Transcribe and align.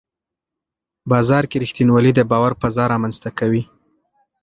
بازار 1.11 1.43
کې 1.49 1.57
رښتینولي 1.63 2.11
د 2.15 2.21
باور 2.31 2.51
فضا 2.61 2.83
رامنځته 2.93 3.29
کوي 3.39 3.63